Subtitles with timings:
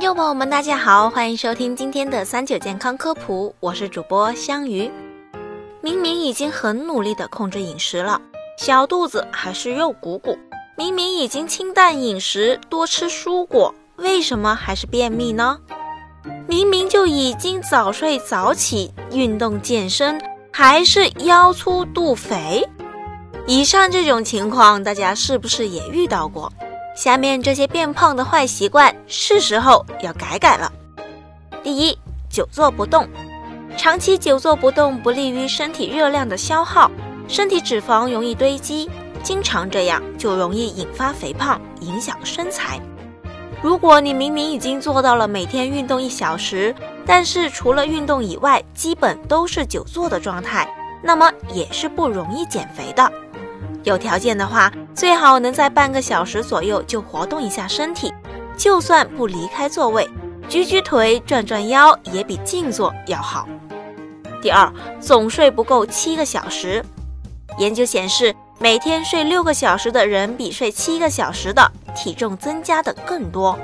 [0.00, 4.90] 众朋友们，大家好，欢迎收听今天的三九健康科普，我是主播香鱼。
[5.82, 8.18] 明明已经很努力的控制饮食了，
[8.56, 10.32] 小肚子还是肉鼓鼓；
[10.74, 15.58] 明明已经清淡饮食，多吃蔬果，为什么还是便秘呢？
[16.48, 20.18] 明明就已经早睡早起、运动健身，
[20.50, 22.66] 还是腰粗肚肥。
[23.46, 26.50] 以上这种情况，大家是不是也遇到过？
[26.94, 30.70] 下面这些变胖的坏习惯，是时候要改改了。
[31.62, 31.96] 第一，
[32.28, 33.08] 久坐不动，
[33.76, 36.90] 长期久坐不动不利于身体热量的消耗，
[37.28, 38.90] 身体脂肪容易堆积，
[39.22, 42.80] 经常这样就容易引发肥胖，影响身材。
[43.62, 46.74] 如果你明明已经做到了每天运动一小时，
[47.06, 50.68] 但是除了运动以外，基本都是久坐的状态，
[51.02, 53.10] 那么也是不容易减肥的。
[53.84, 58.12] 有条件的话，最好能在半个小时左右就活动一下身体，
[58.56, 60.08] 就算不离开座位，
[60.48, 63.48] 举举腿、转转腰，也比静坐要好。
[64.42, 66.84] 第二，总睡不够七个小时。
[67.58, 73.56] 研究显示，每天睡六个小时的人，比睡七个小时的体重增加的更多；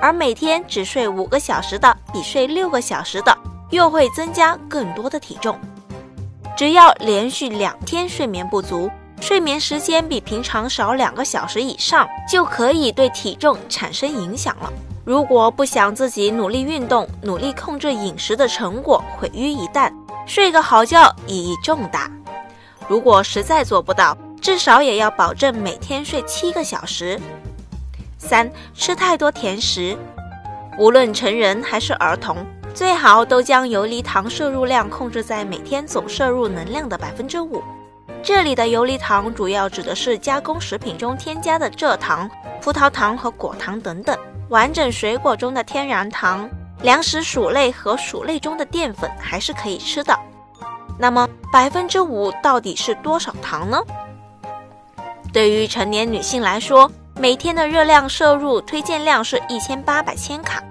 [0.00, 3.36] 而每天只睡五个小时的，比睡六个小时的
[3.70, 5.58] 又会增加更多的体重。
[6.56, 8.90] 只要连续两天睡眠不足。
[9.24, 14.70] 睡眠时间比平常少两个小时以上，就可以对体重产生影响了。
[15.02, 19.90] 如果不想自己努力运动、努力控制饮食的成果毁于一旦，
[20.26, 22.10] 睡个好觉意义重大。
[22.86, 27.18] 如果实在做不到，至少也要保证每天睡七个小时。
[28.18, 29.96] 三、吃太多甜食，
[30.78, 32.36] 无论成人还是儿童，
[32.74, 37.62] 最好都将游离糖摄入量控制在每天总摄入能量的百分之五。
[38.22, 44.16] 这里的游离糖主要指的是加工食品中添加的蔗糖、葡萄糖和果糖等等。
[44.50, 46.48] 完整水果中的天然糖、
[46.82, 50.14] 粮食薯类和薯类中的淀粉还是可以吃的。
[50.98, 53.80] 那么百分之五到底是多少糖呢？
[55.32, 60.62] 对于成年女性来说，每天的热量摄入推荐量是一千八百千卡，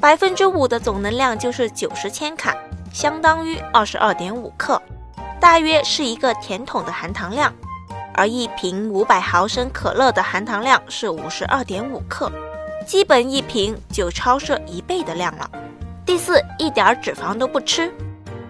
[0.00, 2.56] 百分之五的总能量就是九十千卡，
[2.92, 4.80] 相当于二十二点五克。
[5.40, 7.52] 大约是一个甜筒的含糖量，
[8.14, 12.30] 而一瓶五百毫升可乐的含糖量是五十二点五克，
[12.86, 15.48] 基本一瓶就超摄一倍的量了。
[16.04, 17.92] 第四，一点脂肪都不吃。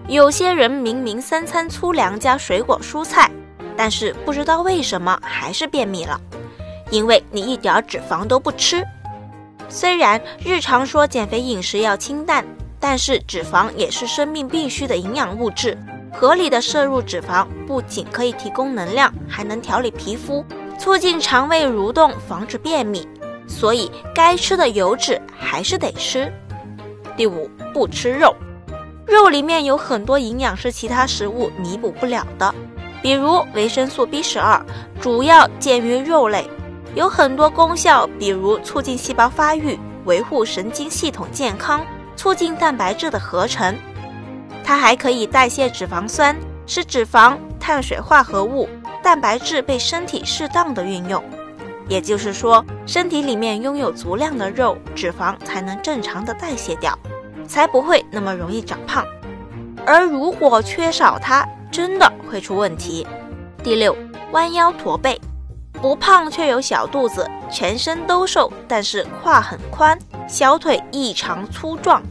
[0.07, 3.29] 有些人明明三餐粗粮加水果蔬菜，
[3.77, 6.19] 但是不知道为什么还是便秘了，
[6.89, 8.83] 因为你一点脂肪都不吃。
[9.69, 12.43] 虽然日常说减肥饮食要清淡，
[12.79, 15.77] 但是脂肪也是生命必需的营养物质。
[16.11, 20.43] 合理的摄入脂肪，不仅可以提供能量，还能调理皮肤，
[20.77, 23.07] 促进肠胃蠕动，防止便秘。
[23.47, 26.31] 所以，该吃的油脂还是得吃。
[27.17, 28.35] 第五，不吃肉。
[29.07, 32.53] 肉里面有很多营养是其他食物弥补不了的，
[33.01, 34.63] 比如维生素 B 十二，
[35.01, 36.47] 主要见于肉类，
[36.93, 41.83] 有很多功效，比如促进细胞发育，维护神经系统健康，
[42.15, 43.75] 促进蛋白质的合成。
[44.69, 46.37] 它还可以代谢脂肪酸，
[46.67, 48.69] 使脂肪、碳水化合物、
[49.01, 51.23] 蛋白质被身体适当的运用。
[51.87, 56.95] 也就是说，身体里面拥有足量的肉脂肪，才能正常的代谢掉，
[57.47, 59.03] 才不会那么容易长胖。
[59.87, 63.07] 而如果缺少它，真的会出问题。
[63.63, 63.97] 第六，
[64.33, 65.19] 弯腰驼背，
[65.81, 69.97] 不胖却有小肚子，全身都瘦，但是胯很宽，
[70.27, 72.03] 小腿异常粗壮。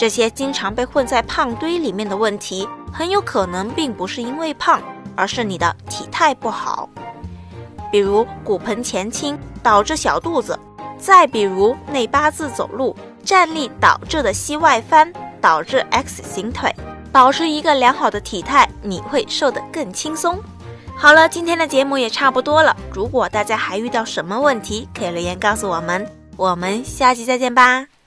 [0.00, 4.80] 这些经常被混在胖堆里面的问题，很有可能并不是因为胖，
[5.14, 6.88] 而是你的体态不好。
[7.92, 10.58] 比如骨盆前倾导致小肚子，
[10.96, 16.74] 再比如内八字走路站立导致的膝外翻，导致 X 型腿。
[17.12, 20.40] 保持一个良好的体态，你会瘦得更轻松。
[20.96, 22.74] 好了，今天的节目也差不多了。
[22.90, 26.10] 如果大家还遇到什么问题，可以留言告诉我们。
[26.38, 27.99] 我们下期再见吧。